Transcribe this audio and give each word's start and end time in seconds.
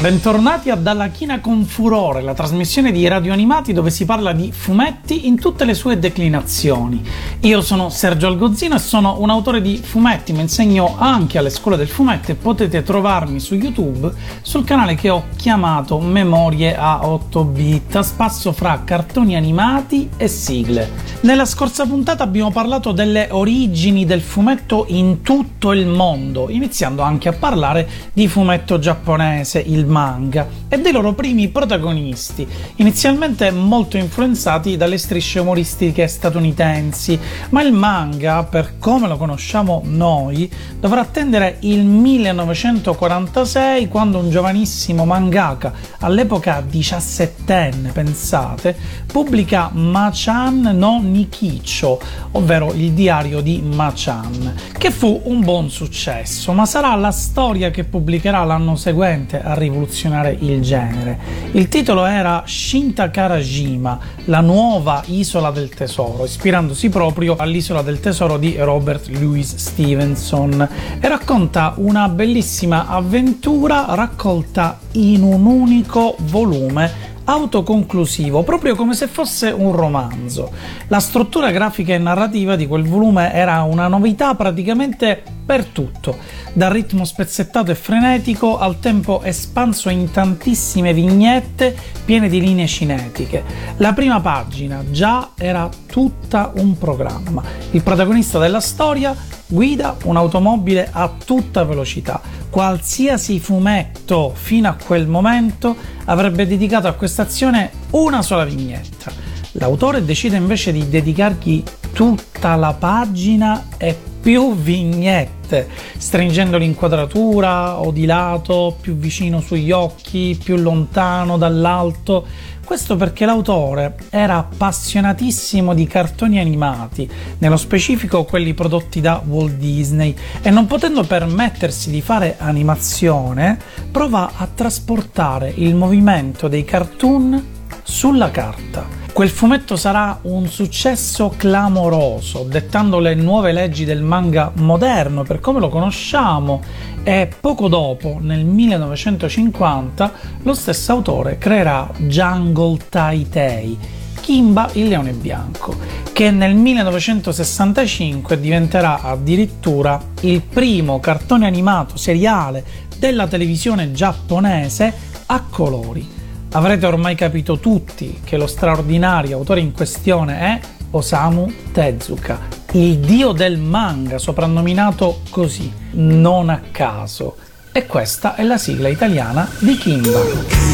Bentornati 0.00 0.70
a 0.70 0.76
Dalla 0.76 1.08
China 1.08 1.40
con 1.40 1.62
Furore, 1.66 2.22
la 2.22 2.32
trasmissione 2.32 2.90
di 2.90 3.06
radio 3.06 3.34
animati 3.34 3.74
dove 3.74 3.90
si 3.90 4.06
parla 4.06 4.32
di 4.32 4.50
fumetti 4.50 5.26
in 5.26 5.38
tutte 5.38 5.66
le 5.66 5.74
sue 5.74 5.98
declinazioni. 5.98 7.04
Io 7.40 7.60
sono 7.60 7.90
Sergio 7.90 8.26
Algozzino 8.26 8.76
e 8.76 8.78
sono 8.78 9.20
un 9.20 9.28
autore 9.28 9.60
di 9.60 9.76
fumetti, 9.76 10.32
mi 10.32 10.40
insegno 10.40 10.96
anche 10.98 11.36
alle 11.36 11.50
scuole 11.50 11.76
del 11.76 11.86
fumetto 11.86 12.30
e 12.30 12.34
potete 12.34 12.82
trovarmi 12.82 13.40
su 13.40 13.54
YouTube 13.56 14.10
sul 14.40 14.64
canale 14.64 14.94
che 14.94 15.10
ho 15.10 15.24
chiamato 15.36 16.00
Memorie 16.00 16.74
a 16.74 17.06
8 17.06 17.44
bit, 17.44 17.96
a 17.96 18.02
spasso 18.02 18.52
fra 18.52 18.80
cartoni 18.82 19.36
animati 19.36 20.08
e 20.16 20.28
sigle. 20.28 20.90
Nella 21.22 21.44
scorsa 21.44 21.84
puntata 21.84 22.24
abbiamo 22.24 22.50
parlato 22.50 22.92
delle 22.92 23.28
origini 23.32 24.06
del 24.06 24.22
fumetto 24.22 24.86
in 24.88 25.20
tutto 25.20 25.72
il 25.72 25.86
mondo, 25.86 26.48
iniziando 26.48 27.02
anche 27.02 27.28
a 27.28 27.34
parlare 27.34 27.86
di 28.14 28.26
fumetto 28.28 28.78
giapponese, 28.78 29.58
il 29.58 29.88
manga 29.90 30.46
e 30.68 30.80
dei 30.80 30.92
loro 30.92 31.12
primi 31.12 31.48
protagonisti, 31.48 32.46
inizialmente 32.76 33.50
molto 33.50 33.96
influenzati 33.96 34.76
dalle 34.76 34.96
strisce 34.96 35.40
umoristiche 35.40 36.06
statunitensi, 36.06 37.18
ma 37.50 37.62
il 37.62 37.72
manga, 37.72 38.44
per 38.44 38.78
come 38.78 39.08
lo 39.08 39.16
conosciamo 39.16 39.82
noi, 39.84 40.48
dovrà 40.78 41.00
attendere 41.00 41.56
il 41.60 41.84
1946 41.84 43.88
quando 43.88 44.18
un 44.18 44.30
giovanissimo 44.30 45.04
mangaka, 45.04 45.72
all'epoca 45.98 46.62
diciassettenne, 46.66 47.90
pensate, 47.90 48.76
pubblica 49.10 49.70
Machan 49.72 50.70
no 50.74 51.00
Nikicho, 51.02 52.00
ovvero 52.32 52.72
il 52.72 52.92
diario 52.92 53.40
di 53.40 53.60
Machan, 53.60 54.54
che 54.78 54.92
fu 54.92 55.22
un 55.24 55.40
buon 55.40 55.68
successo, 55.68 56.52
ma 56.52 56.64
sarà 56.64 56.94
la 56.94 57.10
storia 57.10 57.70
che 57.70 57.82
pubblicherà 57.82 58.44
l'anno 58.44 58.76
seguente 58.76 59.42
a 59.42 59.54
rivoluzionare 59.54 59.78
rivoluzionare 59.80 60.36
il 60.40 60.60
genere. 60.60 61.18
Il 61.52 61.68
titolo 61.68 62.04
era 62.04 62.44
Shinta 62.46 63.10
Karajima, 63.10 63.98
la 64.26 64.40
nuova 64.40 65.02
isola 65.06 65.50
del 65.50 65.70
tesoro, 65.70 66.24
ispirandosi 66.24 66.88
proprio 66.88 67.36
all'isola 67.36 67.82
del 67.82 68.00
tesoro 68.00 68.36
di 68.36 68.56
Robert 68.58 69.08
Louis 69.08 69.56
Stevenson 69.56 70.68
e 71.00 71.08
racconta 71.08 71.74
una 71.76 72.08
bellissima 72.08 72.86
avventura 72.86 73.86
raccolta 73.90 74.78
in 74.92 75.22
un 75.22 75.46
unico 75.46 76.16
volume 76.20 77.08
autoconclusivo, 77.24 78.42
proprio 78.42 78.74
come 78.74 78.94
se 78.94 79.06
fosse 79.06 79.50
un 79.50 79.72
romanzo. 79.72 80.50
La 80.88 80.98
struttura 80.98 81.50
grafica 81.50 81.94
e 81.94 81.98
narrativa 81.98 82.56
di 82.56 82.66
quel 82.66 82.84
volume 82.84 83.32
era 83.32 83.62
una 83.62 83.86
novità 83.86 84.34
praticamente 84.34 85.22
per 85.50 85.64
tutto, 85.64 86.16
dal 86.52 86.70
ritmo 86.70 87.04
spezzettato 87.04 87.72
e 87.72 87.74
frenetico 87.74 88.60
al 88.60 88.78
tempo 88.78 89.20
espanso 89.24 89.88
in 89.88 90.08
tantissime 90.12 90.94
vignette 90.94 91.76
piene 92.04 92.28
di 92.28 92.40
linee 92.40 92.68
cinetiche. 92.68 93.42
La 93.78 93.92
prima 93.92 94.20
pagina 94.20 94.84
già 94.92 95.30
era 95.36 95.68
tutta 95.86 96.52
un 96.54 96.78
programma. 96.78 97.42
Il 97.72 97.82
protagonista 97.82 98.38
della 98.38 98.60
storia 98.60 99.12
guida 99.48 99.96
un'automobile 100.04 100.88
a 100.92 101.12
tutta 101.24 101.64
velocità. 101.64 102.20
Qualsiasi 102.48 103.40
fumetto 103.40 104.32
fino 104.32 104.68
a 104.68 104.76
quel 104.76 105.08
momento 105.08 105.74
avrebbe 106.04 106.46
dedicato 106.46 106.86
a 106.86 106.92
questa 106.92 107.22
azione 107.22 107.72
una 107.90 108.22
sola 108.22 108.44
vignetta. 108.44 109.10
L'autore 109.54 110.04
decide 110.04 110.36
invece 110.36 110.70
di 110.70 110.88
dedicargli 110.88 111.60
tutta 111.92 112.54
la 112.54 112.72
pagina 112.72 113.66
e 113.76 114.09
più 114.20 114.54
vignette, 114.54 115.68
stringendo 115.96 116.58
l'inquadratura 116.58 117.78
o 117.80 117.90
di 117.90 118.04
lato, 118.04 118.76
più 118.80 118.96
vicino 118.96 119.40
sugli 119.40 119.70
occhi, 119.70 120.38
più 120.42 120.56
lontano 120.56 121.36
dall'alto. 121.38 122.26
Questo 122.64 122.94
perché 122.94 123.24
l'autore 123.24 123.96
era 124.10 124.36
appassionatissimo 124.36 125.74
di 125.74 125.88
cartoni 125.88 126.38
animati, 126.38 127.10
nello 127.38 127.56
specifico 127.56 128.24
quelli 128.24 128.54
prodotti 128.54 129.00
da 129.00 129.20
Walt 129.26 129.54
Disney, 129.54 130.14
e 130.40 130.50
non 130.50 130.66
potendo 130.66 131.02
permettersi 131.02 131.90
di 131.90 132.00
fare 132.00 132.36
animazione, 132.38 133.58
prova 133.90 134.32
a 134.36 134.46
trasportare 134.46 135.52
il 135.56 135.74
movimento 135.74 136.46
dei 136.46 136.64
cartoon 136.64 137.44
sulla 137.82 138.30
carta. 138.30 138.99
Quel 139.12 139.28
fumetto 139.28 139.76
sarà 139.76 140.18
un 140.22 140.46
successo 140.46 141.34
clamoroso, 141.36 142.44
dettando 142.44 143.00
le 143.00 143.14
nuove 143.14 143.52
leggi 143.52 143.84
del 143.84 144.02
manga 144.02 144.50
moderno 144.54 145.24
per 145.24 145.40
come 145.40 145.60
lo 145.60 145.68
conosciamo 145.68 146.62
e 147.02 147.28
poco 147.40 147.68
dopo, 147.68 148.18
nel 148.20 148.44
1950, 148.44 150.12
lo 150.42 150.54
stesso 150.54 150.92
autore 150.92 151.38
creerà 151.38 151.90
Jungle 151.98 152.78
Tai 152.88 153.28
Tei, 153.28 153.78
Kimba 154.20 154.70
il 154.74 154.88
leone 154.88 155.12
bianco, 155.12 155.76
che 156.12 156.30
nel 156.30 156.54
1965 156.54 158.38
diventerà 158.38 159.02
addirittura 159.02 160.00
il 160.20 160.40
primo 160.40 161.00
cartone 161.00 161.46
animato 161.46 161.96
seriale 161.96 162.64
della 162.96 163.26
televisione 163.26 163.92
giapponese 163.92 164.92
a 165.26 165.42
colori. 165.48 166.19
Avrete 166.52 166.84
ormai 166.84 167.14
capito 167.14 167.60
tutti 167.60 168.20
che 168.24 168.36
lo 168.36 168.48
straordinario 168.48 169.36
autore 169.36 169.60
in 169.60 169.70
questione 169.70 170.38
è 170.40 170.60
Osamu 170.90 171.52
Tezuka, 171.70 172.40
il 172.72 172.98
dio 172.98 173.30
del 173.30 173.56
manga, 173.56 174.18
soprannominato 174.18 175.20
così, 175.30 175.72
non 175.92 176.48
a 176.48 176.60
caso. 176.72 177.36
E 177.70 177.86
questa 177.86 178.34
è 178.34 178.42
la 178.42 178.58
sigla 178.58 178.88
italiana 178.88 179.48
di 179.60 179.76
Kimba. 179.76 180.69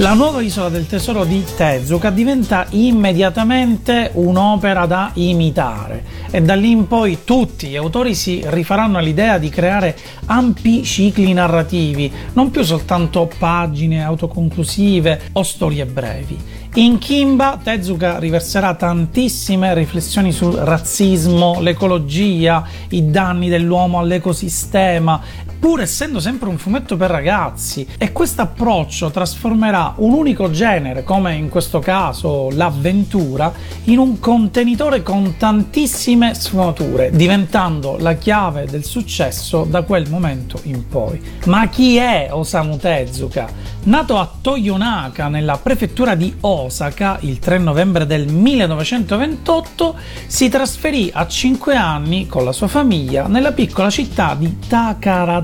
La 0.00 0.14
nuova 0.14 0.42
isola 0.42 0.68
del 0.68 0.86
tesoro 0.86 1.24
di 1.24 1.44
Tezuka 1.56 2.10
diventa 2.10 2.66
immediatamente 2.70 4.12
un'opera 4.14 4.86
da 4.86 5.10
imitare 5.14 6.04
e 6.30 6.40
da 6.40 6.54
lì 6.54 6.70
in 6.70 6.86
poi 6.86 7.24
tutti 7.24 7.66
gli 7.66 7.74
autori 7.74 8.14
si 8.14 8.40
rifaranno 8.46 8.98
all'idea 8.98 9.38
di 9.38 9.48
creare 9.48 9.98
ampi 10.26 10.84
cicli 10.84 11.32
narrativi, 11.32 12.12
non 12.34 12.52
più 12.52 12.62
soltanto 12.62 13.28
pagine 13.40 14.04
autoconclusive 14.04 15.30
o 15.32 15.42
storie 15.42 15.84
brevi. 15.84 16.38
In 16.74 16.98
Kimba 16.98 17.58
Tezuka 17.60 18.20
riverserà 18.20 18.74
tantissime 18.74 19.74
riflessioni 19.74 20.30
sul 20.30 20.52
razzismo, 20.52 21.60
l'ecologia, 21.60 22.64
i 22.90 23.10
danni 23.10 23.48
dell'uomo 23.48 23.98
all'ecosistema, 23.98 25.20
pur 25.58 25.80
essendo 25.80 26.20
sempre 26.20 26.48
un 26.48 26.58
fumetto 26.58 26.96
per 26.96 27.10
ragazzi. 27.10 27.86
E 27.98 28.12
questo 28.12 28.42
approccio 28.42 29.10
trasformerà 29.10 29.94
un 29.96 30.12
unico 30.12 30.50
genere, 30.50 31.04
come 31.04 31.34
in 31.34 31.48
questo 31.48 31.78
caso 31.78 32.50
l'avventura, 32.50 33.52
in 33.84 33.98
un 33.98 34.18
contenitore 34.18 35.02
con 35.02 35.36
tantissime 35.36 36.34
sfumature, 36.34 37.10
diventando 37.10 37.96
la 37.98 38.14
chiave 38.14 38.66
del 38.66 38.84
successo 38.84 39.64
da 39.68 39.82
quel 39.82 40.08
momento 40.08 40.60
in 40.64 40.86
poi. 40.88 41.20
Ma 41.46 41.68
chi 41.68 41.96
è 41.96 42.28
Osamu 42.30 42.76
Tezuka? 42.76 43.76
Nato 43.84 44.18
a 44.18 44.30
Toyonaka, 44.40 45.28
nella 45.28 45.56
prefettura 45.56 46.14
di 46.14 46.34
Osaka, 46.40 47.18
il 47.20 47.38
3 47.38 47.58
novembre 47.58 48.06
del 48.06 48.26
1928, 48.26 49.94
si 50.26 50.48
trasferì 50.48 51.10
a 51.12 51.26
5 51.26 51.74
anni 51.74 52.26
con 52.26 52.44
la 52.44 52.52
sua 52.52 52.68
famiglia 52.68 53.26
nella 53.28 53.52
piccola 53.52 53.88
città 53.88 54.34
di 54.34 54.58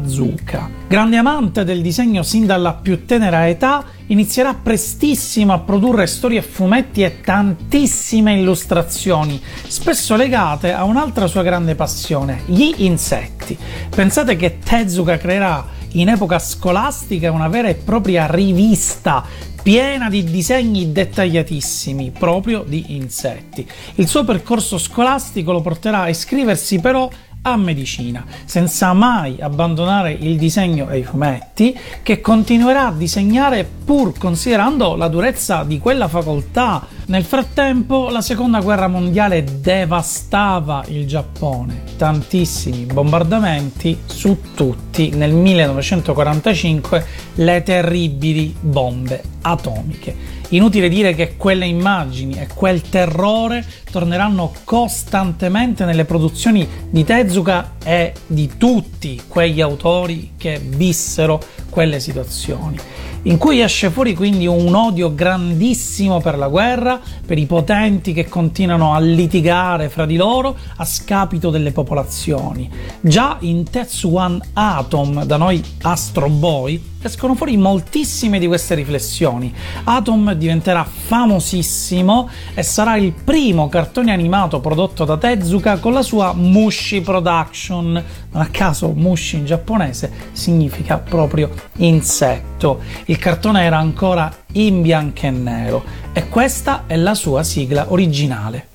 Takarazuka. 0.05 0.71
Grande 0.87 1.17
amante 1.17 1.65
del 1.65 1.81
disegno 1.81 2.23
sin 2.23 2.47
dalla 2.47 2.75
più 2.75 3.05
tenera 3.05 3.49
età, 3.49 3.85
inizierà 4.07 4.55
prestissimo 4.55 5.53
a 5.53 5.59
produrre 5.59 6.07
storie 6.07 6.39
e 6.39 6.43
fumetti 6.43 7.03
e 7.03 7.21
tantissime 7.21 8.39
illustrazioni, 8.39 9.41
spesso 9.67 10.15
legate 10.15 10.73
a 10.73 10.85
un'altra 10.85 11.27
sua 11.27 11.43
grande 11.43 11.75
passione, 11.75 12.43
gli 12.47 12.75
insetti. 12.79 13.57
Pensate 13.89 14.37
che 14.37 14.59
Tezuka 14.59 15.17
creerà 15.17 15.67
in 15.93 16.09
epoca 16.09 16.39
scolastica 16.39 17.31
una 17.31 17.49
vera 17.49 17.69
e 17.69 17.75
propria 17.75 18.27
rivista 18.27 19.25
piena 19.63 20.11
di 20.11 20.25
disegni 20.25 20.93
dettagliatissimi 20.93 22.11
proprio 22.11 22.65
di 22.67 22.97
insetti. 22.97 23.67
Il 23.95 24.07
suo 24.09 24.23
percorso 24.23 24.77
scolastico 24.77 25.53
lo 25.53 25.63
porterà 25.63 26.03
a 26.03 26.09
iscriversi 26.11 26.81
però 26.81 27.09
a 27.47 27.57
medicina, 27.57 28.25
senza 28.45 28.93
mai 28.95 29.37
abbandonare 29.41 30.13
il 30.13 30.39
disegno 30.39 30.89
e 30.89 30.99
i 30.99 31.05
fumetti, 31.05 31.79
che 32.03 32.21
continuerà 32.21 32.87
a 32.87 32.93
disegnare 32.93 33.69
pur 33.85 34.17
considerando 34.17 34.97
la 34.97 35.09
durezza 35.09 35.63
di 35.63 35.79
quella 35.79 36.09
facoltà. 36.09 36.87
Nel 37.07 37.25
frattempo, 37.25 38.09
la 38.09 38.23
seconda 38.23 38.61
guerra 38.61 38.89
mondiale 38.89 39.45
devastava 39.61 40.85
il 40.89 41.07
Giappone, 41.07 41.83
tantissimi 41.99 42.87
bombardamenti 42.87 43.99
su 44.07 44.39
tutti 44.55 45.11
nel 45.11 45.33
1945 45.33 47.07
le 47.35 47.63
terribili 47.63 48.55
bombe 48.59 49.23
atomiche. 49.43 50.43
Inutile 50.55 50.89
dire 50.89 51.17
che 51.17 51.37
quelle 51.37 51.67
immagini 51.67 52.35
e 52.35 52.47
quel 52.47 52.81
terrore 52.83 53.67
torneranno 53.91 54.53
costantemente 54.63 55.85
nelle 55.85 56.05
produzioni 56.05 56.67
di 56.91 57.03
Tezuka 57.03 57.73
e 57.83 58.13
di 58.25 58.53
tutti 58.57 59.21
quegli 59.27 59.61
autori 59.61 60.35
che 60.37 60.61
vissero 60.65 61.43
quelle 61.71 61.99
situazioni, 61.99 62.79
in 63.23 63.37
cui 63.37 63.63
esce 63.63 63.91
fuori 63.91 64.15
quindi 64.15 64.47
un 64.47 64.73
odio 64.77 65.13
grandissimo 65.13 66.21
per 66.21 66.39
la 66.39 66.47
guerra, 66.47 67.01
per 67.27 67.37
i 67.37 67.47
potenti 67.47 68.13
che 68.13 68.29
continuano 68.29 68.95
a 68.95 69.01
litigare 69.01 69.89
fra 69.89 70.07
di 70.07 70.15
loro 70.15 70.57
a 70.77 70.85
scapito 70.85 71.51
delle 71.51 71.73
popolazioni. 71.73 72.71
Già 73.01 73.39
in 73.41 73.69
Tetsuan 73.69 74.41
Atom, 74.53 75.25
da 75.25 75.37
noi 75.37 75.61
Astro 75.83 76.29
Boy, 76.29 76.93
escono 77.07 77.35
fuori 77.35 77.57
moltissime 77.57 78.39
di 78.39 78.47
queste 78.47 78.75
riflessioni. 78.75 79.53
Atom 79.85 80.33
diventerà 80.33 80.85
famosissimo 80.85 82.29
e 82.55 82.63
sarà 82.63 82.97
il 82.97 83.13
primo 83.13 83.69
cartone 83.69 84.13
animato 84.13 84.61
prodotto 84.61 85.05
da 85.05 85.17
Tezuka 85.17 85.79
con 85.79 85.93
la 85.93 86.03
sua 86.03 86.33
Mushi 86.35 87.01
Production. 87.01 87.93
Non 88.31 88.43
a 88.43 88.49
caso 88.51 88.93
Mushi 88.93 89.37
in 89.37 89.47
giapponese 89.47 90.11
significa 90.33 90.99
proprio 90.99 91.51
insetto. 91.77 92.81
Il 93.07 93.19
cartone 93.19 93.63
era 93.63 93.79
ancora 93.79 94.33
in 94.53 94.83
bianco 94.83 95.27
e 95.27 95.31
nero 95.31 95.85
e 96.13 96.29
questa 96.29 96.85
è 96.87 96.97
la 96.97 97.15
sua 97.15 97.43
sigla 97.43 97.87
originale. 97.89 98.74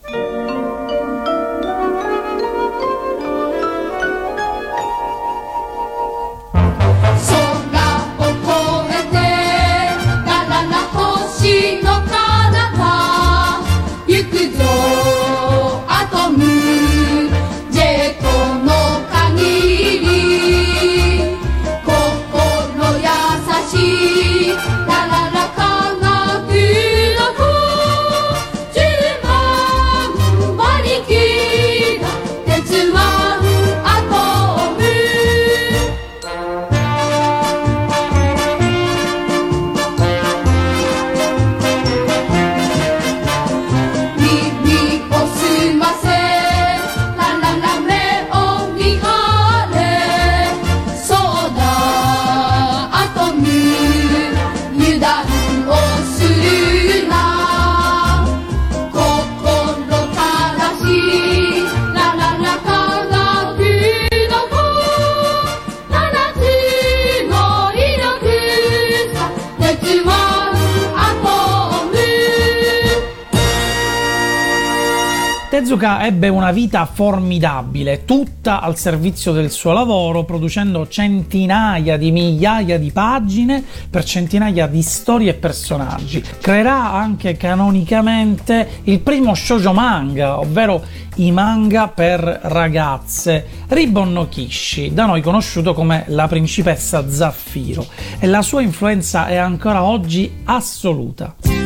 Tezuka 75.69 76.03
ebbe 76.03 76.29
una 76.29 76.51
vita 76.51 76.83
formidabile, 76.91 78.03
tutta 78.03 78.59
al 78.59 78.75
servizio 78.75 79.33
del 79.33 79.51
suo 79.51 79.71
lavoro, 79.71 80.23
producendo 80.23 80.87
centinaia 80.87 81.95
di 81.95 82.09
migliaia 82.09 82.79
di 82.79 82.89
pagine 82.89 83.63
per 83.87 84.03
centinaia 84.03 84.65
di 84.65 84.81
storie 84.81 85.29
e 85.29 85.33
personaggi. 85.35 86.23
Creerà 86.41 86.91
anche 86.91 87.37
canonicamente 87.37 88.81
il 88.85 88.99
primo 89.01 89.35
shoujo 89.35 89.71
manga, 89.71 90.39
ovvero 90.39 90.83
i 91.17 91.31
manga 91.31 91.87
per 91.87 92.39
ragazze, 92.45 93.45
Ribbon 93.67 94.11
no 94.11 94.27
Kishi, 94.27 94.91
da 94.91 95.05
noi 95.05 95.21
conosciuto 95.21 95.75
come 95.75 96.05
la 96.07 96.27
principessa 96.27 97.07
Zaffiro, 97.07 97.85
e 98.17 98.25
la 98.25 98.41
sua 98.41 98.63
influenza 98.63 99.27
è 99.27 99.35
ancora 99.35 99.83
oggi 99.83 100.41
assoluta. 100.45 101.58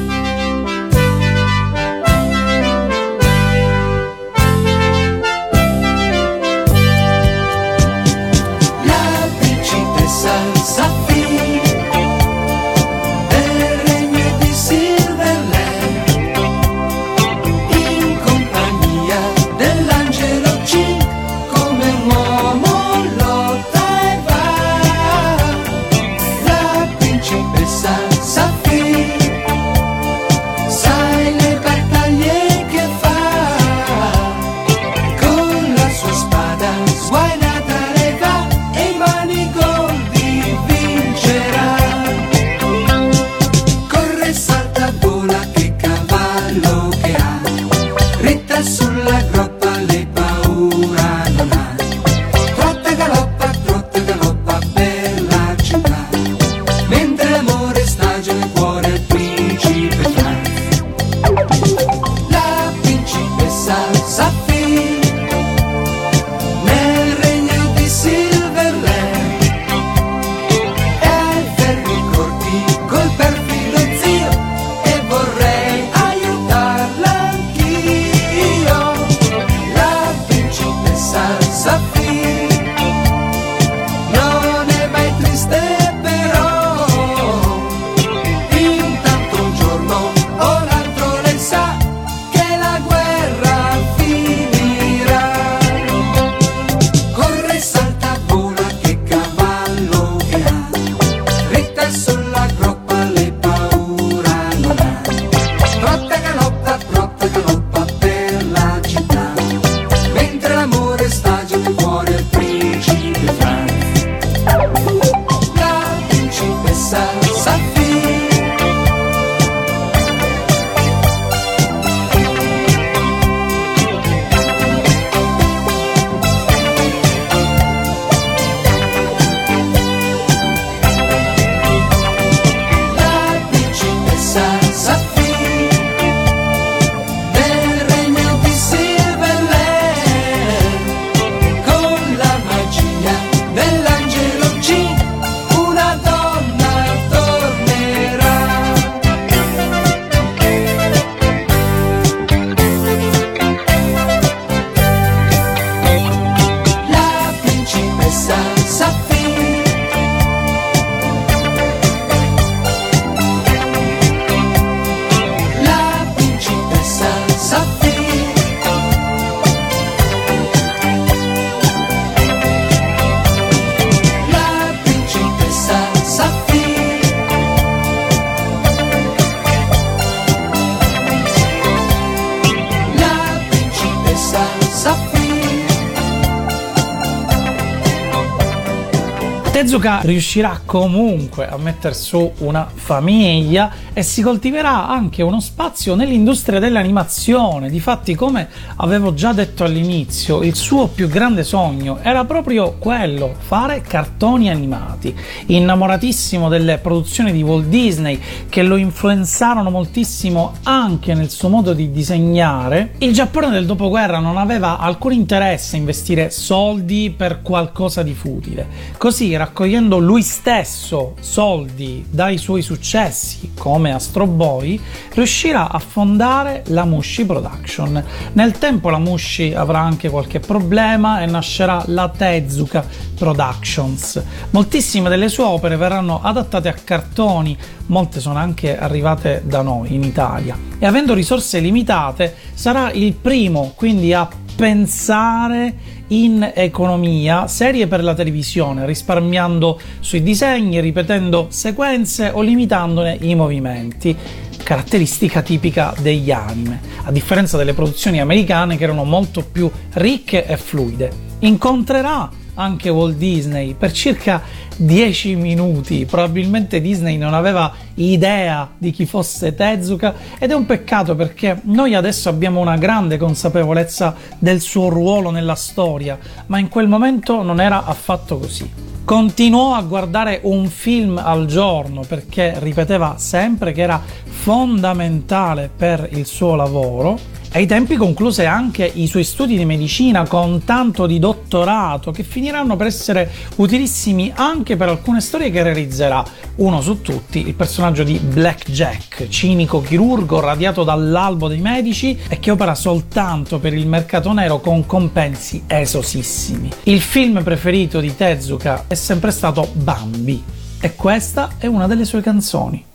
Tezuka 189.73 190.01
riuscirà 190.03 190.61
comunque 190.63 191.47
a 191.47 191.57
mettere 191.57 191.95
su 191.95 192.31
una 192.39 192.69
famiglia 192.71 193.71
e 193.93 194.01
si 194.01 194.21
coltiverà 194.21 194.87
anche 194.87 195.21
uno 195.21 195.39
spazio 195.39 195.95
nell'industria 195.95 196.59
dell'animazione. 196.59 197.69
Difatti, 197.69 198.15
come 198.15 198.49
avevo 198.77 199.13
già 199.13 199.33
detto 199.33 199.63
all'inizio, 199.63 200.41
il 200.41 200.55
suo 200.55 200.87
più 200.87 201.07
grande 201.07 201.43
sogno 201.43 201.99
era 202.01 202.25
proprio 202.25 202.75
quello, 202.79 203.35
fare 203.37 203.81
cartoni 203.81 204.49
animati. 204.49 205.15
Innamoratissimo 205.47 206.49
delle 206.49 206.79
produzioni 206.79 207.31
di 207.31 207.43
Walt 207.43 207.65
Disney 207.65 208.19
che 208.49 208.63
lo 208.63 208.75
influenzarono 208.75 209.69
moltissimo 209.69 210.53
anche 210.63 211.13
nel 211.13 211.29
suo 211.29 211.49
modo 211.49 211.73
di 211.73 211.91
disegnare, 211.91 212.95
il 212.99 213.13
Giappone 213.13 213.49
del 213.49 213.65
dopoguerra 213.65 214.19
non 214.19 214.37
aveva 214.37 214.79
alcun 214.79 215.11
interesse 215.11 215.75
a 215.75 215.79
investire 215.79 216.31
soldi 216.31 217.13
per 217.15 217.41
qualcosa 217.41 218.01
di 218.01 218.13
futile. 218.13 218.67
Così, 218.97 219.35
raccogliendo 219.35 219.97
lui 219.99 220.23
stesso 220.23 221.15
soldi 221.19 222.05
dai 222.09 222.37
suoi 222.37 222.61
successi 222.61 223.51
come 223.57 223.82
Astro 223.91 224.25
Boy, 224.25 224.79
riuscirà 225.13 225.69
a 225.69 225.79
fondare 225.79 226.63
la 226.67 226.85
Mushi 226.85 227.25
Production. 227.25 228.03
Nel 228.33 228.57
tempo 228.57 228.89
la 228.89 228.97
Mushi 228.97 229.53
avrà 229.53 229.79
anche 229.79 230.09
qualche 230.09 230.39
problema 230.39 231.21
e 231.21 231.25
nascerà 231.25 231.83
la 231.87 232.09
Tezuka 232.09 232.85
Productions. 233.17 234.21
Moltissime 234.51 235.09
delle 235.09 235.29
sue 235.29 235.43
opere 235.43 235.77
verranno 235.77 236.21
adattate 236.21 236.69
a 236.69 236.75
cartoni, 236.83 237.57
molte 237.87 238.19
sono 238.19 238.37
anche 238.37 238.77
arrivate 238.77 239.41
da 239.45 239.61
noi 239.61 239.93
in 239.93 240.03
Italia. 240.03 240.57
E 240.79 240.85
avendo 240.85 241.13
risorse 241.13 241.59
limitate, 241.59 242.35
sarà 242.53 242.91
il 242.91 243.13
primo 243.13 243.73
quindi 243.75 244.13
a 244.13 244.27
pensare 244.55 246.01
in 246.13 246.51
economia 246.53 247.47
serie 247.47 247.87
per 247.87 248.03
la 248.03 248.13
televisione, 248.13 248.85
risparmiando 248.85 249.79
sui 249.99 250.21
disegni, 250.21 250.79
ripetendo 250.79 251.47
sequenze 251.49 252.29
o 252.31 252.41
limitandone 252.41 253.17
i 253.21 253.33
movimenti 253.35 254.15
caratteristica 254.63 255.41
tipica 255.41 255.93
degli 255.99 256.31
anime, 256.31 256.79
a 257.03 257.11
differenza 257.11 257.57
delle 257.57 257.73
produzioni 257.73 258.21
americane 258.21 258.77
che 258.77 258.83
erano 258.83 259.03
molto 259.03 259.43
più 259.43 259.69
ricche 259.93 260.45
e 260.45 260.55
fluide. 260.55 261.11
Incontrerà 261.39 262.29
anche 262.55 262.89
Walt 262.89 263.17
Disney 263.17 263.73
per 263.73 263.91
circa 263.91 264.41
10 264.77 265.35
minuti. 265.35 266.05
Probabilmente 266.05 266.81
Disney 266.81 267.17
non 267.17 267.33
aveva 267.33 267.73
idea 267.95 268.69
di 268.77 268.91
chi 268.91 269.05
fosse 269.05 269.53
Tezuka 269.55 270.13
ed 270.39 270.51
è 270.51 270.53
un 270.53 270.65
peccato 270.65 271.15
perché 271.15 271.59
noi 271.63 271.95
adesso 271.95 272.29
abbiamo 272.29 272.59
una 272.59 272.77
grande 272.77 273.17
consapevolezza 273.17 274.15
del 274.39 274.61
suo 274.61 274.89
ruolo 274.89 275.29
nella 275.29 275.55
storia, 275.55 276.17
ma 276.47 276.59
in 276.59 276.69
quel 276.69 276.87
momento 276.87 277.41
non 277.43 277.59
era 277.59 277.85
affatto 277.85 278.37
così. 278.37 278.91
Continuò 279.05 279.73
a 279.73 279.81
guardare 279.81 280.39
un 280.43 280.67
film 280.67 281.21
al 281.21 281.45
giorno 281.45 282.03
perché 282.07 282.55
ripeteva 282.59 283.15
sempre 283.17 283.73
che 283.73 283.81
era 283.81 284.01
fondamentale 284.23 285.69
per 285.75 286.07
il 286.11 286.25
suo 286.25 286.55
lavoro 286.55 287.19
ai 287.53 287.67
tempi 287.67 287.97
concluse 287.97 288.45
anche 288.47 288.83
i 288.83 289.05
suoi 289.05 289.23
studi 289.23 289.55
di 289.55 289.65
medicina 289.65 290.27
con 290.27 290.63
tanto 290.63 291.05
di 291.05 291.19
dottorato 291.19 292.09
che 292.09 292.23
finiranno 292.23 292.75
per 292.75 292.87
essere 292.87 293.29
utilissimi 293.57 294.31
anche 294.33 294.75
per 294.75 294.89
alcune 294.89 295.21
storie 295.21 295.51
che 295.51 295.61
realizzerà. 295.61 296.23
Uno 296.55 296.81
su 296.81 297.01
tutti, 297.01 297.47
il 297.47 297.53
personaggio 297.53 298.03
di 298.03 298.17
Black 298.17 298.71
Jack, 298.71 299.27
cinico 299.27 299.81
chirurgo 299.81 300.39
radiato 300.39 300.83
dall'albo 300.83 301.47
dei 301.47 301.59
medici 301.59 302.17
e 302.27 302.39
che 302.39 302.49
opera 302.49 302.73
soltanto 302.73 303.59
per 303.59 303.73
il 303.73 303.87
mercato 303.87 304.33
nero 304.33 304.59
con 304.59 304.87
compensi 304.87 305.63
esosissimi. 305.67 306.69
Il 306.83 307.01
film 307.01 307.43
preferito 307.43 307.99
di 307.99 308.15
Tezuka 308.15 308.85
è 308.87 308.95
sempre 308.95 309.29
stato 309.29 309.69
Bambi 309.73 310.43
e 310.79 310.95
questa 310.95 311.51
è 311.59 311.67
una 311.67 311.85
delle 311.85 312.05
sue 312.05 312.21
canzoni. 312.21 312.85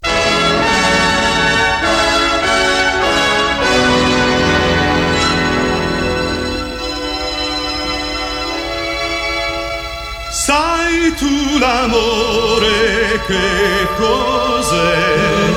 Sai 10.49 11.13
tu 11.19 11.59
l'amore 11.59 13.21
che 13.27 13.87
cos'è? 13.99 15.53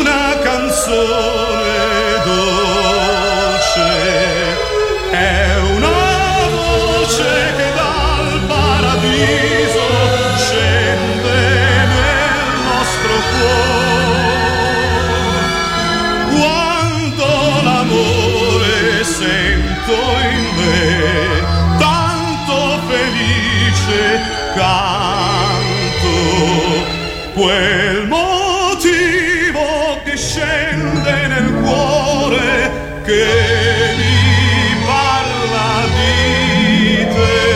Una 0.00 0.38
canzone 0.42 1.35
felice 23.86 24.20
canto, 24.54 26.08
quel 27.34 28.06
motivo 28.06 30.00
che 30.04 30.16
scende 30.16 31.26
nel 31.28 31.52
cuore 31.62 32.70
che 33.04 33.94
mi 33.96 34.84
parla 34.84 35.84
di 35.94 37.06
te. 37.14 37.46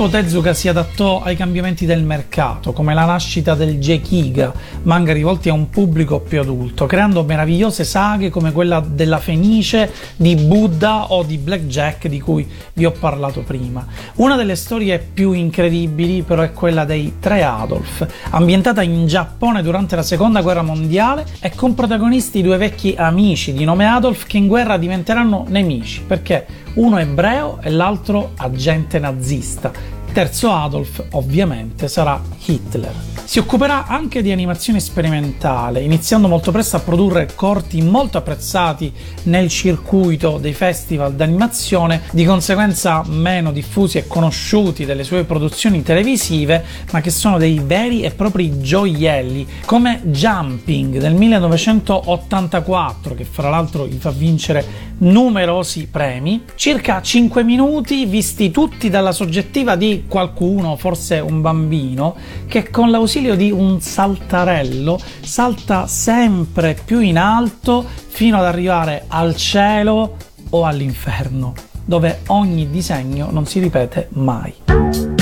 Tempo 0.00 0.16
Tezuka 0.16 0.54
si 0.54 0.66
adattò 0.66 1.20
ai 1.20 1.36
cambiamenti 1.36 1.84
del 1.84 2.02
mercato, 2.02 2.72
come 2.72 2.94
la 2.94 3.04
nascita 3.04 3.54
del 3.54 3.76
Jekiga, 3.78 4.50
manga 4.84 5.12
rivolti 5.12 5.50
a 5.50 5.52
un 5.52 5.68
pubblico 5.68 6.20
più 6.20 6.40
adulto, 6.40 6.86
creando 6.86 7.22
meravigliose 7.22 7.84
saghe 7.84 8.30
come 8.30 8.50
quella 8.50 8.80
della 8.80 9.18
Fenice, 9.18 9.92
di 10.16 10.36
Buddha 10.36 11.12
o 11.12 11.22
di 11.22 11.36
Blackjack 11.36 12.08
di 12.08 12.18
cui 12.18 12.48
vi 12.72 12.86
ho 12.86 12.92
parlato 12.92 13.42
prima. 13.42 13.86
Una 14.14 14.36
delle 14.36 14.56
storie 14.56 14.98
più 15.00 15.32
incredibili 15.32 16.22
però 16.22 16.40
è 16.40 16.52
quella 16.52 16.86
dei 16.86 17.16
tre 17.20 17.42
Adolf, 17.42 18.06
ambientata 18.30 18.80
in 18.80 19.06
Giappone 19.06 19.62
durante 19.62 19.96
la 19.96 20.02
seconda 20.02 20.40
guerra 20.40 20.62
mondiale 20.62 21.26
e 21.40 21.54
con 21.54 21.74
protagonisti 21.74 22.40
due 22.40 22.56
vecchi 22.56 22.94
amici 22.96 23.52
di 23.52 23.64
nome 23.64 23.84
Adolf 23.84 24.24
che 24.26 24.38
in 24.38 24.46
guerra 24.46 24.78
diventeranno 24.78 25.44
nemici 25.48 26.00
perché 26.00 26.46
uno 26.72 26.98
ebreo 26.98 27.58
e 27.60 27.68
l'altro 27.68 28.32
agente 28.36 28.98
nazista. 28.98 29.89
Terzo 30.12 30.50
Adolf, 30.50 31.04
ovviamente, 31.12 31.86
sarà 31.86 32.20
Hitler. 32.44 33.10
Si 33.30 33.38
occuperà 33.38 33.86
anche 33.86 34.22
di 34.22 34.32
animazione 34.32 34.80
sperimentale, 34.80 35.82
iniziando 35.82 36.26
molto 36.26 36.50
presto 36.50 36.74
a 36.74 36.80
produrre 36.80 37.28
corti 37.36 37.80
molto 37.80 38.18
apprezzati 38.18 38.92
nel 39.24 39.48
circuito 39.48 40.38
dei 40.38 40.52
festival 40.52 41.14
d'animazione, 41.14 42.00
di 42.10 42.24
conseguenza 42.24 43.04
meno 43.06 43.52
diffusi 43.52 43.98
e 43.98 44.08
conosciuti 44.08 44.84
delle 44.84 45.04
sue 45.04 45.22
produzioni 45.22 45.84
televisive, 45.84 46.64
ma 46.90 47.00
che 47.00 47.10
sono 47.10 47.38
dei 47.38 47.60
veri 47.64 48.02
e 48.02 48.10
propri 48.10 48.60
gioielli, 48.60 49.46
come 49.64 50.00
Jumping 50.06 50.98
del 50.98 51.14
1984, 51.14 53.14
che 53.14 53.24
fra 53.24 53.48
l'altro 53.48 53.86
gli 53.86 53.96
fa 53.96 54.10
vincere 54.10 54.88
numerosi 54.98 55.86
premi, 55.86 56.42
circa 56.56 57.00
5 57.00 57.44
minuti 57.44 58.06
visti 58.06 58.50
tutti 58.50 58.90
dalla 58.90 59.12
soggettiva 59.12 59.76
di 59.76 59.99
qualcuno, 60.06 60.76
forse 60.76 61.18
un 61.18 61.40
bambino, 61.40 62.14
che 62.46 62.70
con 62.70 62.90
l'ausilio 62.90 63.34
di 63.36 63.50
un 63.50 63.80
saltarello 63.80 64.98
salta 65.20 65.86
sempre 65.86 66.78
più 66.84 67.00
in 67.00 67.18
alto 67.18 67.84
fino 68.08 68.38
ad 68.38 68.44
arrivare 68.44 69.04
al 69.08 69.36
cielo 69.36 70.16
o 70.50 70.64
all'inferno, 70.64 71.54
dove 71.84 72.20
ogni 72.28 72.70
disegno 72.70 73.28
non 73.30 73.46
si 73.46 73.60
ripete 73.60 74.08
mai. 74.12 75.19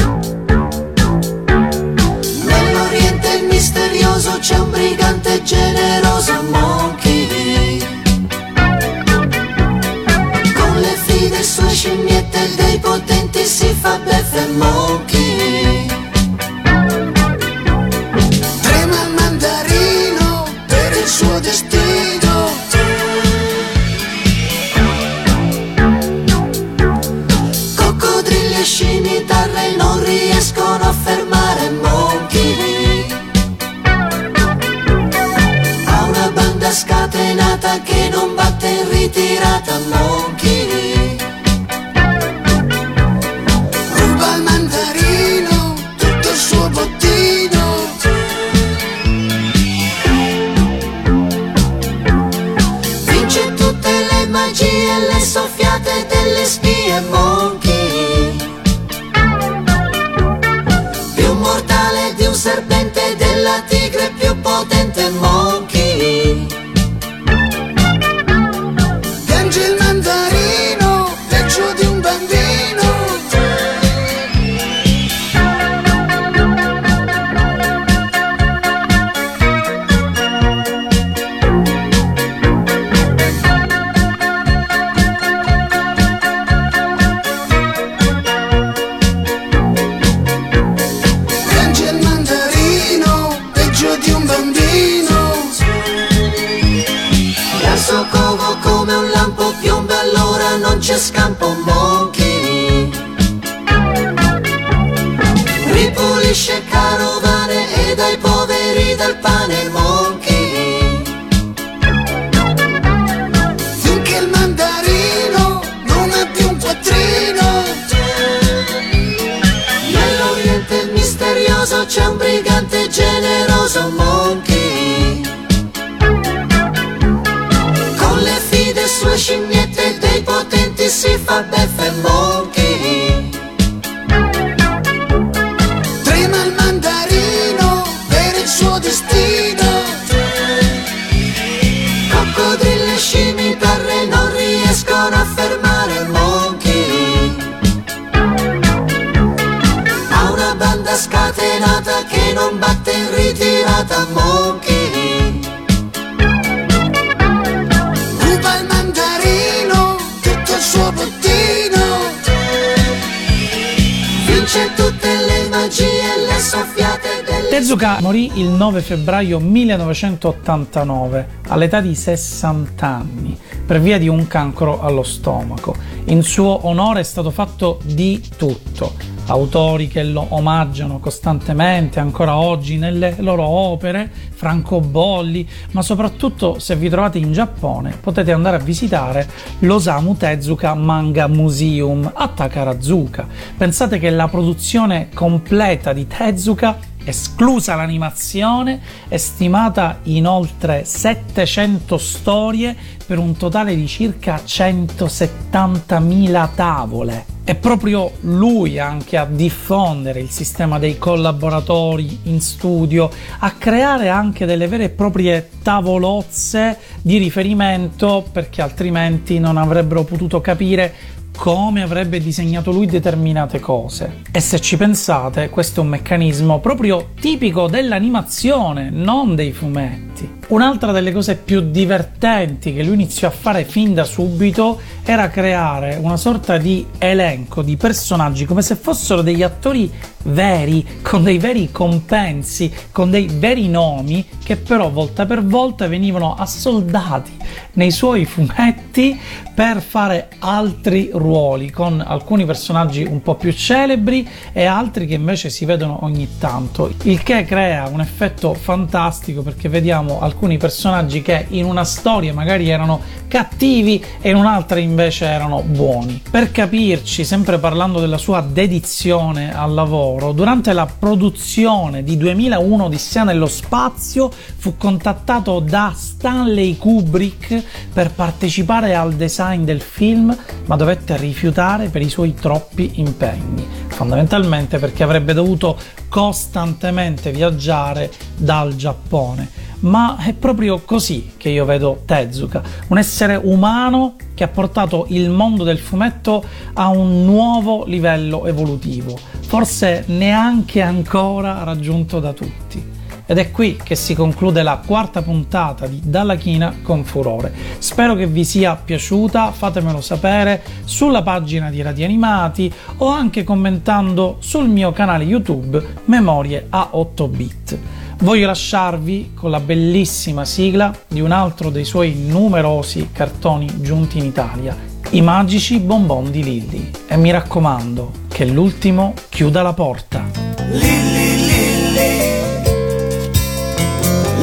Tezuka 167.58 167.98
morì 168.02 168.30
il 168.34 168.50
9 168.50 168.80
febbraio 168.80 169.40
1989 169.40 171.26
all'età 171.48 171.80
di 171.80 171.92
60 171.92 172.86
anni 172.86 173.36
per 173.66 173.80
via 173.80 173.98
di 173.98 174.06
un 174.06 174.28
cancro 174.28 174.80
allo 174.80 175.02
stomaco. 175.02 175.74
In 176.04 176.22
suo 176.22 176.68
onore 176.68 177.00
è 177.00 177.02
stato 177.02 177.32
fatto 177.32 177.80
di 177.82 178.22
tutto. 178.36 178.94
Autori 179.26 179.88
che 179.88 180.04
lo 180.04 180.24
omaggiano 180.28 181.00
costantemente 181.00 181.98
ancora 181.98 182.36
oggi 182.36 182.78
nelle 182.78 183.16
loro 183.18 183.42
opere, 183.42 184.08
francobolli, 184.30 185.46
ma 185.72 185.82
soprattutto 185.82 186.60
se 186.60 186.76
vi 186.76 186.88
trovate 186.88 187.18
in 187.18 187.32
Giappone 187.32 187.98
potete 188.00 188.30
andare 188.30 188.58
a 188.58 188.60
visitare 188.60 189.28
l'Osamu 189.58 190.16
Tezuka 190.16 190.74
Manga 190.74 191.26
Museum 191.26 192.08
a 192.14 192.28
Takarazuka. 192.28 193.26
Pensate 193.56 193.98
che 193.98 194.10
la 194.10 194.28
produzione 194.28 195.08
completa 195.12 195.92
di 195.92 196.06
Tezuka 196.06 196.78
esclusa 197.08 197.74
l'animazione, 197.74 198.80
è 199.08 199.16
stimata 199.16 200.00
in 200.04 200.26
oltre 200.26 200.84
700 200.84 201.98
storie 201.98 202.76
per 203.06 203.18
un 203.18 203.36
totale 203.36 203.74
di 203.74 203.86
circa 203.86 204.40
170.000 204.44 206.48
tavole. 206.54 207.36
È 207.48 207.54
proprio 207.54 208.12
lui 208.20 208.78
anche 208.78 209.16
a 209.16 209.24
diffondere 209.24 210.20
il 210.20 210.28
sistema 210.28 210.78
dei 210.78 210.98
collaboratori 210.98 212.18
in 212.24 212.42
studio, 212.42 213.08
a 213.38 213.52
creare 213.52 214.10
anche 214.10 214.44
delle 214.44 214.68
vere 214.68 214.84
e 214.84 214.88
proprie 214.90 215.48
tavolozze 215.62 216.76
di 217.00 217.16
riferimento 217.16 218.26
perché 218.30 218.60
altrimenti 218.60 219.38
non 219.38 219.56
avrebbero 219.56 220.04
potuto 220.04 220.42
capire 220.42 220.92
come 221.38 221.82
avrebbe 221.82 222.18
disegnato 222.18 222.72
lui 222.72 222.86
determinate 222.86 223.60
cose. 223.60 224.22
E 224.32 224.40
se 224.40 224.60
ci 224.60 224.76
pensate, 224.76 225.48
questo 225.50 225.80
è 225.80 225.84
un 225.84 225.90
meccanismo 225.90 226.58
proprio 226.58 227.10
tipico 227.18 227.68
dell'animazione, 227.68 228.90
non 228.90 229.36
dei 229.36 229.52
fumetti. 229.52 230.07
Un'altra 230.48 230.92
delle 230.92 231.12
cose 231.12 231.36
più 231.36 231.70
divertenti 231.70 232.72
che 232.72 232.82
lui 232.82 232.94
iniziò 232.94 233.28
a 233.28 233.32
fare 233.32 233.64
fin 233.64 233.92
da 233.92 234.04
subito 234.04 234.80
era 235.04 235.28
creare 235.28 235.98
una 236.00 236.16
sorta 236.16 236.56
di 236.56 236.86
elenco 236.98 237.62
di 237.62 237.76
personaggi 237.76 238.44
come 238.44 238.62
se 238.62 238.76
fossero 238.76 239.22
degli 239.22 239.42
attori 239.42 239.90
veri, 240.24 240.84
con 241.02 241.22
dei 241.22 241.38
veri 241.38 241.70
compensi, 241.70 242.72
con 242.92 243.10
dei 243.10 243.28
veri 243.30 243.68
nomi 243.68 244.24
che 244.42 244.56
però 244.56 244.90
volta 244.90 245.26
per 245.26 245.44
volta 245.44 245.86
venivano 245.86 246.34
assoldati 246.34 247.36
nei 247.74 247.90
suoi 247.90 248.24
fumetti 248.24 249.18
per 249.54 249.80
fare 249.80 250.28
altri 250.40 251.10
ruoli 251.12 251.70
con 251.70 252.02
alcuni 252.04 252.44
personaggi 252.44 253.02
un 253.02 253.22
po' 253.22 253.34
più 253.34 253.52
celebri 253.52 254.28
e 254.52 254.64
altri 254.64 255.06
che 255.06 255.14
invece 255.14 255.50
si 255.50 255.64
vedono 255.64 256.04
ogni 256.04 256.28
tanto, 256.38 256.92
il 257.02 257.22
che 257.22 257.44
crea 257.44 257.88
un 257.88 258.00
effetto 258.00 258.54
fantastico 258.54 259.42
perché 259.42 259.68
vediamo 259.68 260.07
alcuni 260.16 260.56
personaggi 260.56 261.22
che 261.22 261.46
in 261.50 261.64
una 261.64 261.84
storia 261.84 262.32
magari 262.32 262.68
erano 262.70 263.00
cattivi 263.28 264.02
e 264.20 264.30
in 264.30 264.36
un'altra 264.36 264.78
invece 264.78 265.26
erano 265.26 265.62
buoni. 265.62 266.22
Per 266.30 266.50
capirci, 266.50 267.24
sempre 267.24 267.58
parlando 267.58 268.00
della 268.00 268.16
sua 268.16 268.40
dedizione 268.40 269.54
al 269.54 269.74
lavoro, 269.74 270.32
durante 270.32 270.72
la 270.72 270.86
produzione 270.86 272.02
di 272.02 272.16
2001 272.16 272.84
Odissea 272.84 273.24
nello 273.24 273.46
spazio 273.46 274.30
fu 274.30 274.76
contattato 274.76 275.60
da 275.60 275.92
Stanley 275.94 276.76
Kubrick 276.76 277.62
per 277.92 278.10
partecipare 278.12 278.94
al 278.94 279.14
design 279.14 279.64
del 279.64 279.80
film, 279.80 280.36
ma 280.66 280.76
dovette 280.76 281.16
rifiutare 281.16 281.88
per 281.88 282.02
i 282.02 282.08
suoi 282.08 282.34
troppi 282.34 282.92
impegni, 282.94 283.66
fondamentalmente 283.88 284.78
perché 284.78 285.02
avrebbe 285.02 285.34
dovuto 285.34 285.76
costantemente 286.08 287.30
viaggiare 287.30 288.10
dal 288.36 288.74
Giappone. 288.74 289.66
Ma 289.80 290.16
è 290.18 290.32
proprio 290.32 290.80
così 290.84 291.32
che 291.36 291.50
io 291.50 291.64
vedo 291.64 292.02
Tezuka, 292.04 292.62
un 292.88 292.98
essere 292.98 293.36
umano 293.36 294.16
che 294.34 294.44
ha 294.44 294.48
portato 294.48 295.06
il 295.10 295.30
mondo 295.30 295.62
del 295.62 295.78
fumetto 295.78 296.44
a 296.74 296.88
un 296.88 297.24
nuovo 297.24 297.84
livello 297.84 298.46
evolutivo, 298.46 299.16
forse 299.40 300.04
neanche 300.08 300.82
ancora 300.82 301.62
raggiunto 301.62 302.18
da 302.18 302.32
tutti. 302.32 302.96
Ed 303.30 303.36
è 303.36 303.50
qui 303.50 303.78
che 303.82 303.94
si 303.94 304.14
conclude 304.14 304.62
la 304.62 304.80
quarta 304.84 305.20
puntata 305.20 305.86
di 305.86 306.00
Dalla 306.02 306.36
China 306.36 306.74
con 306.82 307.04
Furore. 307.04 307.52
Spero 307.76 308.14
che 308.14 308.26
vi 308.26 308.42
sia 308.42 308.74
piaciuta, 308.74 309.52
fatemelo 309.52 310.00
sapere 310.00 310.62
sulla 310.84 311.22
pagina 311.22 311.68
di 311.68 311.82
Radio 311.82 312.06
Animati 312.06 312.72
o 312.96 313.08
anche 313.08 313.44
commentando 313.44 314.36
sul 314.38 314.68
mio 314.68 314.92
canale 314.92 315.24
YouTube 315.24 315.84
Memorie 316.06 316.68
a 316.70 316.88
8 316.92 317.28
bit. 317.28 317.78
Voglio 318.20 318.46
lasciarvi 318.46 319.30
con 319.34 319.50
la 319.50 319.60
bellissima 319.60 320.44
sigla 320.44 320.92
di 321.06 321.20
un 321.20 321.30
altro 321.30 321.70
dei 321.70 321.84
suoi 321.84 322.14
numerosi 322.14 323.10
cartoni 323.12 323.80
giunti 323.80 324.18
in 324.18 324.24
Italia, 324.24 324.76
i 325.10 325.22
magici 325.22 325.78
bonbon 325.78 326.28
di 326.30 326.42
Lilli. 326.42 326.90
E 327.06 327.16
mi 327.16 327.30
raccomando 327.30 328.10
che 328.26 328.44
l'ultimo 328.44 329.14
chiuda 329.28 329.62
la 329.62 329.72
porta. 329.72 330.24
Lilli 330.70 331.36
Lilli 331.46 332.26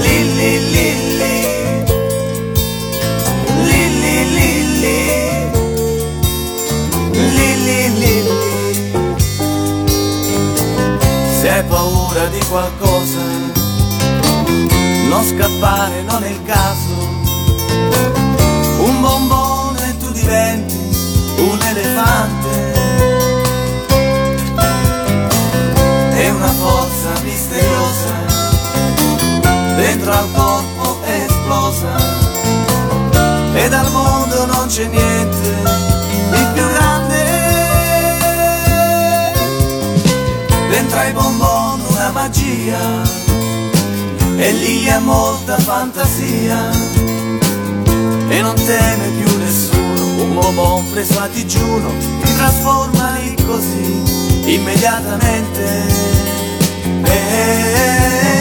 Lilli 0.02 0.60
Lilli 0.60 1.04
Lilli 3.66 4.24
Lilli 4.34 5.00
Lilli 7.12 8.00
Lilli 8.00 8.74
Se 11.40 11.50
hai 11.50 11.64
paura 11.66 12.26
di 12.28 12.40
qualcosa 12.50 13.55
Non 15.08 15.24
scappare, 15.24 16.02
non 16.02 16.24
è 16.24 16.30
il 16.30 16.44
caso. 16.44 16.94
Un 18.80 19.02
bombone 19.02 19.98
tu 19.98 20.12
diventi 20.12 20.78
un 21.38 21.62
elefante. 21.62 22.74
È 26.12 26.30
una 26.30 26.52
forza 26.52 27.10
misteriosa 27.24 28.14
dentro 29.76 30.12
al 30.12 30.32
corpo 30.34 31.02
è 31.04 31.26
esplosa. 31.28 32.24
E 33.54 33.70
dal 33.70 33.92
mondo 33.92 34.46
non 34.46 34.68
c'è 34.68 34.86
niente 34.86 35.54
di 36.32 36.46
più 36.54 36.68
grande. 36.68 37.24
Dentro 40.70 41.00
ai 41.00 41.12
bonbon 41.14 41.82
una 41.90 42.12
magia 42.12 43.25
e 44.38 44.52
lì 44.52 44.90
ha 44.90 45.00
molta 45.00 45.58
fantasia. 45.58 46.70
E 48.30 48.42
non 48.42 48.56
teme 48.56 49.08
più 49.18 49.38
nessuno. 49.38 50.24
Un 50.24 50.34
bonbon 50.34 50.90
preso 50.92 51.20
a 51.20 51.28
digiuno 51.28 51.92
ti 52.22 52.36
trasforma 52.36 53.18
lì 53.18 53.36
così 53.46 54.02
immediatamente. 54.54 56.24
Eh, 57.04 58.35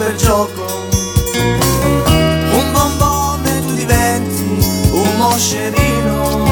per 0.00 0.14
gioco. 0.14 0.64
Un 2.52 2.72
bombone 2.72 3.60
tu 3.66 3.74
diventi 3.74 4.58
un 4.92 5.16
moscerino. 5.16 6.48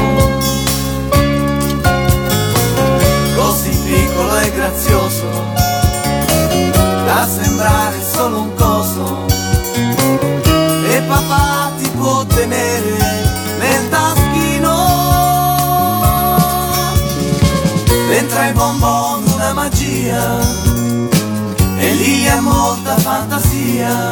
Così 3.35 3.69
piccolo 3.69 4.37
e 4.37 4.51
grazioso 4.51 5.27
da 7.05 7.27
sembrare 7.27 7.97
solo 8.13 8.41
un 8.41 8.53
coso. 8.55 9.25
E 10.91 11.01
papà 11.07 11.71
ti 11.77 11.89
può 11.97 12.25
tenere 12.25 12.97
nel 13.59 13.89
taschino. 13.89 14.77
Dentro 18.09 18.39
ai 18.39 18.53
bonbon 18.53 19.23
una 19.33 19.53
magia 19.53 20.68
lì 21.99 22.27
ha 22.27 22.39
molta 22.39 22.97
fantasia 22.97 24.11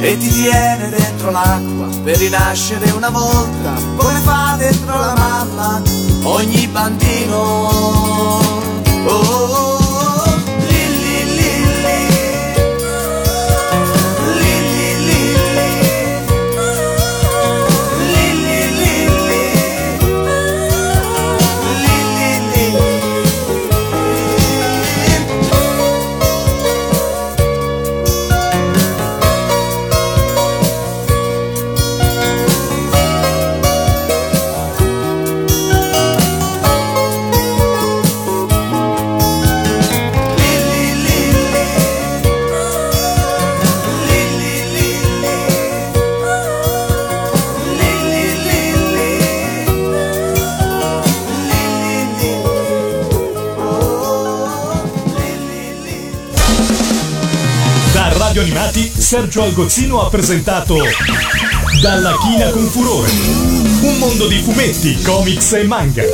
e 0.00 0.16
ti 0.16 0.28
tiene 0.28 0.88
dentro 0.88 1.30
l'acqua 1.30 1.88
per 2.02 2.16
rinascere 2.18 2.90
una 2.92 3.10
volta 3.10 3.74
come 3.96 4.18
fa 4.20 4.54
dentro 4.56 4.98
la 4.98 5.14
mamma 5.16 5.82
ogni 6.22 6.66
bambino 6.68 7.36
oh, 7.36 8.62
oh, 9.06 9.12
oh. 9.12 9.69
Sergio 59.10 59.42
Algozzino 59.42 60.00
ha 60.00 60.08
presentato 60.08 60.76
Dalla 61.82 62.16
china 62.18 62.48
con 62.50 62.64
furore. 62.66 63.10
Un 63.10 63.98
mondo 63.98 64.28
di 64.28 64.40
fumetti, 64.40 65.02
comics 65.02 65.52
e 65.54 65.64
manga. 65.64 66.04